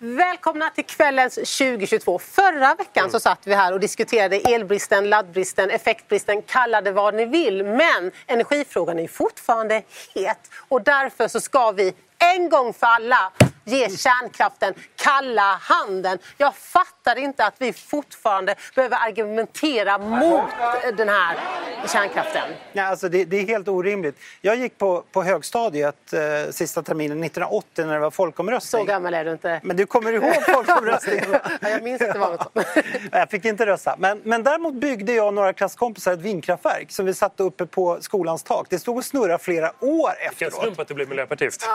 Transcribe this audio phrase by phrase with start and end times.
[0.00, 2.18] Välkomna till kvällens 2022.
[2.18, 7.24] Förra veckan så satt vi här och diskuterade elbristen, laddbristen, effektbristen, kalla det vad ni
[7.24, 7.64] vill.
[7.64, 9.82] Men energifrågan är fortfarande
[10.14, 11.94] het och därför så ska vi
[12.36, 13.32] en gång för alla
[13.68, 16.18] ge kärnkraften kalla handen.
[16.36, 20.50] Jag fattar inte att vi fortfarande behöver argumentera mot
[20.96, 21.38] den här
[21.86, 22.42] kärnkraften.
[22.72, 24.16] Ja, alltså det, det är helt orimligt.
[24.40, 28.80] Jag gick på, på högstadiet eh, sista terminen 1980 när det var folkomröstning.
[28.80, 29.60] Så gammal är du inte.
[29.62, 31.36] Men du kommer ihåg folkomröstningen?
[31.60, 32.66] ja, jag minns det var något sånt.
[33.12, 33.96] jag fick inte rösta.
[33.98, 37.98] Men, men däremot byggde jag och några klasskompisar ett vindkraftverk som vi satte uppe på
[38.00, 38.66] skolans tak.
[38.70, 40.40] Det stod och snurrade flera år efteråt.
[40.40, 41.68] Vilken slump att du blev miljöpartist.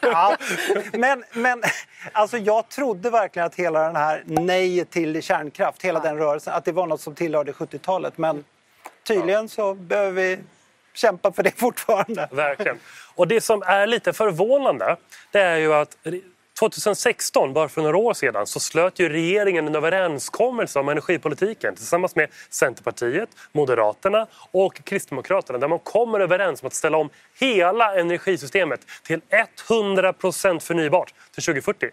[0.00, 0.36] ja,
[0.92, 1.62] men, men
[2.12, 6.64] alltså jag trodde verkligen att hela den här nej till kärnkraft, hela den rörelsen, att
[6.64, 8.18] det var något som tillhörde 70-talet.
[8.18, 8.44] Men
[9.06, 10.38] tydligen så behöver vi
[10.94, 12.28] kämpa för det fortfarande.
[12.32, 12.78] Verkligen.
[13.14, 14.96] Och det som är lite förvånande
[15.30, 15.96] det är ju att
[16.58, 22.16] 2016, bara för några år sedan, så slöt ju regeringen en överenskommelse om energipolitiken tillsammans
[22.16, 28.80] med Centerpartiet, Moderaterna och Kristdemokraterna där man kommer överens om att ställa om hela energisystemet
[29.02, 29.20] till
[29.68, 31.90] 100% förnybart till 2040.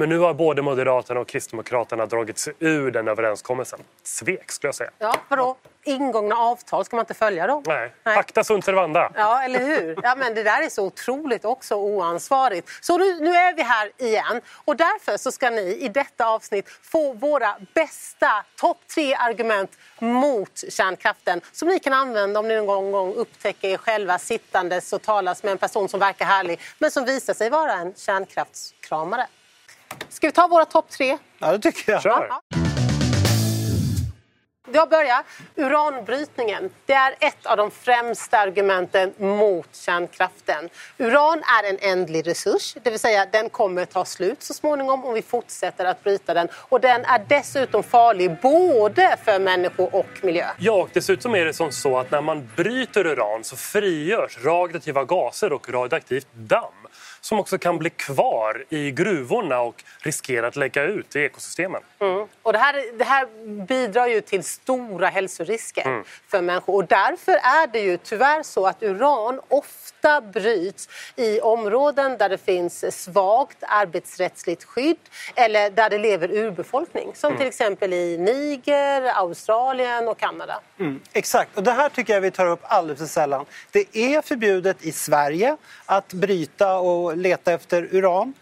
[0.00, 3.80] Men nu har både Moderaterna och Kristdemokraterna dragit sig ur den överenskommelsen.
[4.02, 4.90] Svek skulle jag säga.
[4.98, 5.56] Ja, vadå?
[5.84, 7.62] Ingångna avtal, ska man inte följa dem?
[7.66, 9.12] Nej, pacta sunt servanda.
[9.14, 9.98] Ja, eller hur?
[10.02, 12.68] Ja, men det där är så otroligt också oansvarigt.
[12.80, 16.68] Så nu, nu är vi här igen och därför så ska ni i detta avsnitt
[16.82, 22.92] få våra bästa topp tre argument mot kärnkraften som ni kan använda om ni någon
[22.92, 27.04] gång upptäcker er själva sittandes och talas med en person som verkar härlig men som
[27.04, 29.26] visar sig vara en kärnkraftskramare.
[30.08, 31.18] Ska vi ta våra topp tre?
[31.38, 32.02] Ja, det tycker jag.
[32.02, 32.30] Kör.
[34.72, 34.78] Ja.
[34.78, 35.22] Jag börjar.
[35.56, 36.70] Uranbrytningen.
[36.86, 40.68] Det är ett av de främsta argumenten mot kärnkraften.
[40.98, 45.14] Uran är en ändlig resurs, det vill säga den kommer ta slut så småningom om
[45.14, 46.48] vi fortsätter att bryta den.
[46.54, 50.46] Och den är dessutom farlig både för människor och miljö.
[50.58, 55.04] Ja, och dessutom är det som så att när man bryter uran så frigörs radioaktiva
[55.04, 56.88] gaser och radioaktivt damm
[57.20, 61.82] som också kan bli kvar i gruvorna och riskera att läcka ut i ekosystemen.
[61.98, 62.26] Mm.
[62.42, 63.26] Och det, här, det här
[63.66, 66.04] bidrar ju till stora hälsorisker mm.
[66.28, 66.74] för människor.
[66.74, 72.38] Och därför är det ju tyvärr så att uran ofta bryts i områden där det
[72.38, 74.96] finns svagt arbetsrättsligt skydd
[75.34, 77.12] eller där det lever urbefolkning.
[77.14, 77.38] Som mm.
[77.38, 80.60] till exempel i Niger, Australien och Kanada.
[80.78, 83.44] Mm, exakt, och det här tycker jag vi tar upp alldeles för sällan.
[83.70, 88.34] Det är förbjudet i Sverige att bryta och leta efter uran.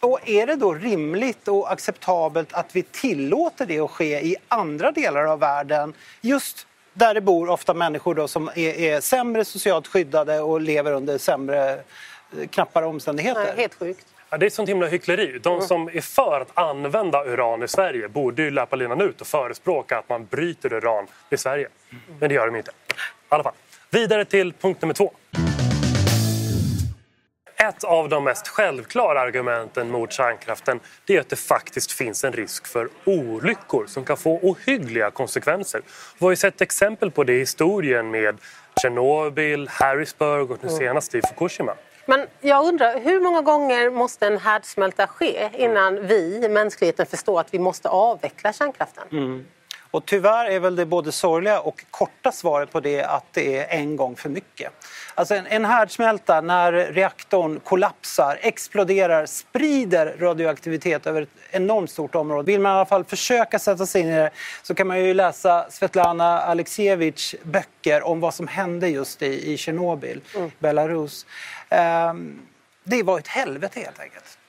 [0.00, 4.92] Och är det då rimligt och acceptabelt att vi tillåter det att ske i andra
[4.92, 9.86] delar av världen just där det bor ofta människor då som är, är sämre socialt
[9.86, 13.44] skyddade och lever under sämre, eh, knappare omständigheter?
[13.44, 14.06] Nej, helt sjukt.
[14.30, 15.38] Ja, det är sånt himla hyckleri.
[15.42, 15.66] De mm.
[15.66, 19.98] som är för att använda uran i Sverige borde ju löpa linan ut och förespråka
[19.98, 21.68] att man bryter uran i Sverige.
[22.18, 22.70] Men det gör de inte.
[22.70, 22.74] I
[23.28, 23.54] alla fall.
[23.90, 25.12] Vidare till punkt nummer två.
[27.68, 32.32] Ett av de mest självklara argumenten mot kärnkraften det är att det faktiskt finns en
[32.32, 35.82] risk för olyckor som kan få ohyggliga konsekvenser.
[36.18, 38.38] Vi har ju sett exempel på det i historien med
[38.82, 41.74] Tjernobyl, Harrisburg och nu senast i Fukushima.
[42.06, 47.54] Men jag undrar, hur många gånger måste en härdsmälta ske innan vi, mänskligheten, förstår att
[47.54, 49.04] vi måste avveckla kärnkraften?
[49.12, 49.44] Mm.
[49.90, 53.78] Och tyvärr är väl det både sorgliga och korta svaret på det att det är
[53.78, 54.72] en gång för mycket.
[55.14, 62.46] Alltså en, en härdsmälta när reaktorn kollapsar, exploderar, sprider radioaktivitet över ett enormt stort område.
[62.52, 64.30] Vill man i alla fall försöka sätta sig in i det
[64.62, 69.56] så kan man ju läsa Svetlana Aleksijevitj böcker om vad som hände just i, i
[69.56, 70.50] Tjernobyl, mm.
[70.58, 71.26] Belarus.
[72.10, 72.42] Um,
[72.84, 74.39] det var ett helvete helt enkelt.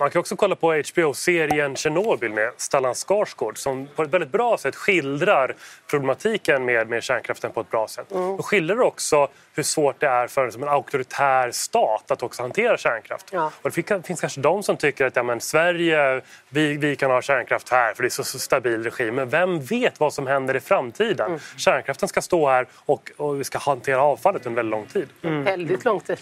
[0.00, 4.58] Man kan också kolla på HBO-serien Tjernobyl med Stellan Skarsgård som på ett väldigt bra
[4.58, 5.54] sätt skildrar
[5.90, 8.12] problematiken med, med kärnkraften på ett bra sätt.
[8.12, 8.30] Mm.
[8.30, 12.76] Och skildrar också hur svårt det är för som en auktoritär stat att också hantera
[12.76, 13.26] kärnkraft.
[13.32, 13.52] Ja.
[13.62, 17.22] Och det finns kanske de som tycker att ja, men Sverige, vi, vi kan ha
[17.22, 19.14] kärnkraft här för det är så, så stabil regim.
[19.14, 21.26] Men vem vet vad som händer i framtiden?
[21.26, 21.40] Mm.
[21.56, 25.08] Kärnkraften ska stå här och, och vi ska hantera avfallet under väldigt lång tid.
[25.22, 25.44] Mm.
[25.44, 26.18] Väldigt lång tid.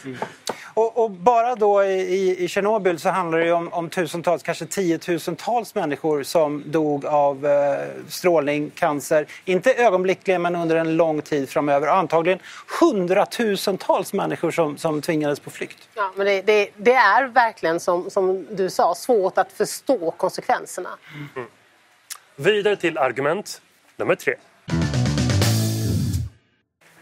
[0.79, 5.75] Och, och, bara då i, i Tjernobyl så handlar det om, om tusentals, kanske tiotusentals
[5.75, 7.79] människor som dog av eh,
[8.09, 9.27] strålning, cancer.
[9.45, 11.89] Inte ögonblickligen men under en lång tid framöver.
[11.89, 12.39] Antagligen
[12.81, 15.89] hundratusentals människor som, som tvingades på flykt.
[15.95, 20.91] Ja, men det, det, det är verkligen som, som du sa svårt att förstå konsekvenserna.
[21.37, 21.49] Mm.
[22.37, 23.61] Vidare till argument
[23.97, 24.35] nummer tre.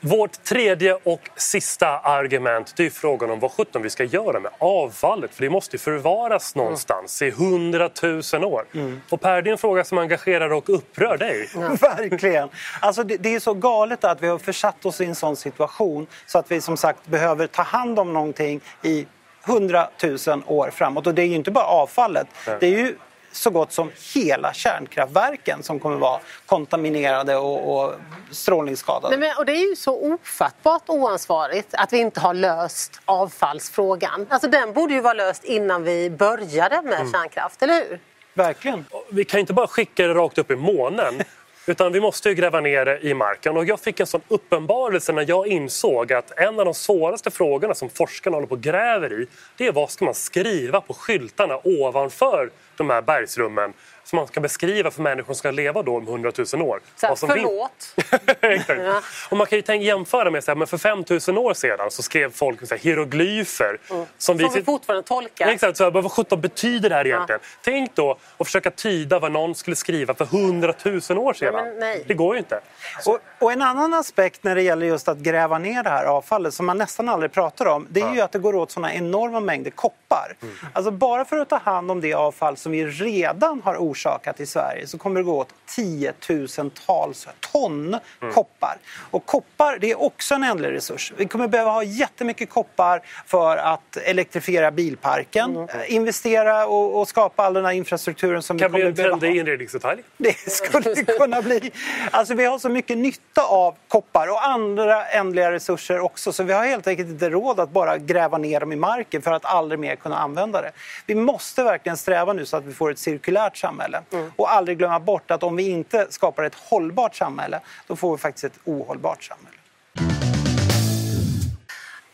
[0.07, 4.53] Vårt tredje och sista argument det är frågan om vad sjutton vi ska göra med
[4.59, 5.35] avfallet.
[5.35, 8.65] För det måste ju förvaras någonstans i hundratusen år.
[8.75, 9.01] Mm.
[9.11, 11.49] Och Per, det är en fråga som engagerar och upprör dig.
[11.81, 12.49] Verkligen.
[12.81, 16.07] Alltså det, det är så galet att vi har försatt oss i en sån situation
[16.27, 19.07] så att vi som sagt behöver ta hand om någonting i
[19.47, 21.07] hundratusen år framåt.
[21.07, 22.27] Och det är ju inte bara avfallet.
[22.61, 22.97] Det är ju
[23.37, 27.95] så gott som hela kärnkraftverken som kommer vara kontaminerade och, och
[28.31, 29.17] strålningsskadade.
[29.17, 34.27] Nej, men, och det är ju så ofattbart oansvarigt att vi inte har löst avfallsfrågan.
[34.31, 37.13] Alltså, den borde ju vara löst innan vi började med Mm.
[37.13, 38.01] kärnkraft, eller hur?
[38.35, 38.85] Verkligen.
[39.11, 41.15] Vi kan inte bara skicka det rakt upp i månen.
[41.69, 43.57] Utan vi måste ju gräva ner det i marken.
[43.57, 47.75] Och jag fick en sån uppenbarelse när jag insåg att en av de svåraste frågorna
[47.75, 51.61] som forskarna håller på och gräver i det är vad ska man skriva på skyltarna
[51.65, 53.73] ovanför de här bergsrummen
[54.05, 56.81] som man ska beskriva för människor som ska leva då om 100 000 år.
[56.97, 57.95] Så här, Vad som förlåt.
[58.69, 59.01] Ja.
[59.31, 62.03] Och man kan ju tänka, jämföra med så här, men för 5000 år sedan så
[62.03, 63.79] skrev folk så här, hieroglyfer.
[64.19, 65.49] Som Som vi fortfarande tolkar.
[65.49, 67.41] Exakt, så här, vad sjutton betyder det här egentligen?
[67.63, 71.55] Tänk då att försöka tyda vad någon skulle skriva för 100 000 år sedan.
[71.55, 72.05] men nej.
[72.07, 72.61] Det går ju inte.
[73.07, 76.55] Och, och en annan aspekt när det gäller just att gräva ner det här avfallet
[76.55, 79.41] som man nästan aldrig pratar om det är ju att det går åt såna enorma
[79.41, 80.37] mängder koppar.
[80.73, 84.47] Alltså bara för att ta hand om det avfall som vi redan har orsakat i
[84.47, 87.97] Sverige så kommer det gå åt tiotusentals ton
[88.33, 88.79] koppar.
[89.11, 91.13] Och koppar det är också en ändlig resurs.
[91.17, 97.45] Vi kommer behöva ha jättemycket koppar för att elektrifiera bilparken, eh, investera och, och skapa
[97.45, 99.21] all den här infrastrukturen som kan vi bli kommer en behöva ha.
[99.21, 100.03] trendig inredningsdetalj.
[100.17, 101.73] Det skulle det kunna bli.
[102.11, 106.53] Alltså vi har så mycket nytta av koppar och andra ändliga resurser också så vi
[106.53, 109.79] har helt enkelt inte råd att bara gräva ner dem i marken för att aldrig
[109.79, 110.73] mer kunna använda det.
[111.07, 114.03] Vi måste verkligen sträva nu så att vi får ett cirkulärt samhälle
[114.37, 118.19] och aldrig glömma bort att om vi inte skapar ett hållbart samhälle då får vi
[118.19, 119.57] faktiskt ett ohållbart samhälle.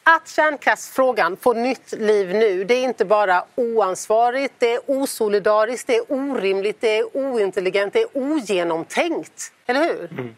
[0.04, 5.96] Att kärnkraftsfrågan får nytt liv nu, det är inte bara oansvarigt, det är osolidariskt, det
[5.96, 9.52] är orimligt, det är ointelligent, det är ogenomtänkt.
[9.66, 10.34] Eller hur?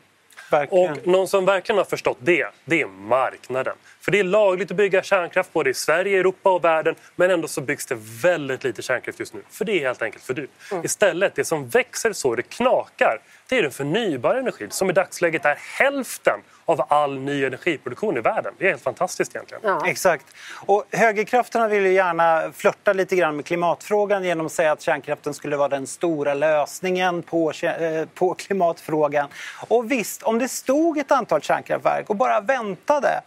[0.51, 0.93] Verkligen.
[0.93, 3.77] Och någon som verkligen har förstått det, det är marknaden.
[4.05, 7.49] För det är lagligt att bygga kärnkraft både i Sverige, Europa och världen men ändå
[7.49, 9.41] så byggs det väldigt lite kärnkraft just nu.
[9.51, 10.51] För det är helt enkelt för dyrt.
[10.85, 13.19] Istället, det som växer så det knakar,
[13.49, 18.21] det är den förnybara energin som i dagsläget är hälften av all ny energiproduktion i
[18.21, 18.55] världen.
[18.59, 19.63] Det är helt fantastiskt egentligen.
[19.65, 19.87] Ja.
[19.87, 20.27] Exakt.
[20.67, 25.35] Och högerkrafterna vill ju gärna flörta lite grann med klimatfrågan genom att säga att kärnkraften
[25.35, 29.29] skulle vara den stora lösningen på, eh, på klimatfrågan.
[29.69, 33.21] Och visst, om det stod ett antal kärnkraftverk och bara väntade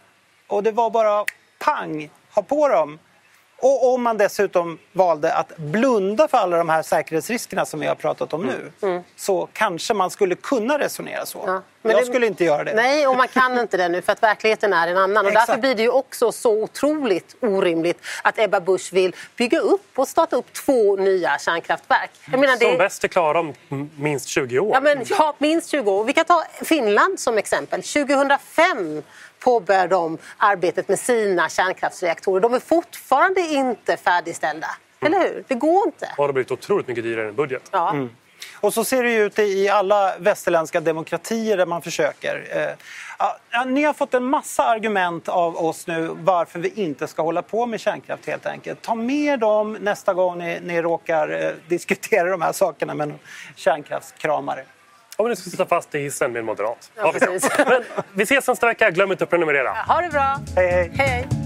[0.48, 1.24] och det var bara
[1.58, 2.98] pang, ha på dem.
[3.60, 7.94] Och om man dessutom valde att blunda för alla de här säkerhetsriskerna som vi har
[7.94, 8.72] pratat om nu
[9.16, 11.42] så kanske man skulle kunna resonera så.
[11.46, 12.74] Ja, men Jag det- skulle inte göra det.
[12.74, 15.26] Nej, och man kan inte det nu för att verkligheten är en annan.
[15.26, 15.46] Och Exakt.
[15.46, 20.08] därför blir det ju också så otroligt orimligt att Ebba Busch vill bygga upp och
[20.08, 22.10] starta upp två nya kärnkraftverk.
[22.30, 22.78] Jag menar, Som det...
[22.78, 24.70] bäst är klara om mm, minst 20 år.
[24.74, 26.04] Ja, men, ja, minst 20 år.
[26.04, 27.82] Vi kan ta Finland som exempel.
[27.82, 29.02] 2005
[29.38, 32.40] påbörjade de arbetet med sina kärnkraftsreaktorer.
[32.40, 34.68] De är fortfarande inte färdigställda.
[35.00, 35.44] Eller hur?
[35.48, 36.06] Det går inte.
[36.06, 37.62] Och det har blivit otroligt mycket dyrare än budget.
[37.70, 37.94] Ja.
[38.60, 42.46] Och så ser det ut i alla västerländska demokratier där man försöker.
[42.50, 42.74] Eh,
[43.50, 47.42] ja, ni har fått en massa argument av oss nu varför vi inte ska hålla
[47.42, 48.82] på med kärnkraft helt enkelt.
[48.82, 53.18] Ta med dem nästa gång ni, ni råkar eh, diskutera de här sakerna med någon
[53.56, 54.64] kärnkraftskramare.
[55.22, 56.90] Om ni ska sitta fast i hissen med en moderat.
[56.96, 57.12] Ja,
[58.14, 58.90] vi, ses nästa vecka.
[58.90, 59.70] Glöm inte att prenumerera.
[59.70, 60.40] Ha det bra.
[60.56, 60.92] Hej hej!
[60.94, 61.37] Hej.